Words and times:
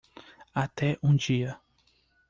Até 0.55 0.97
um 1.03 1.15
dia 1.15 1.59